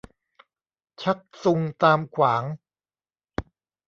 [1.01, 2.43] ชักซุงตามขวาง